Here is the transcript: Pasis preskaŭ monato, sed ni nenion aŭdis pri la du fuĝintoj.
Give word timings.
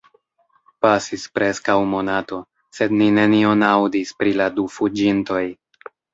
Pasis 0.85 1.25
preskaŭ 1.35 1.75
monato, 1.91 2.39
sed 2.79 2.97
ni 3.03 3.11
nenion 3.19 3.67
aŭdis 3.69 4.17
pri 4.23 4.35
la 4.41 4.51
du 4.59 4.67
fuĝintoj. 4.79 5.45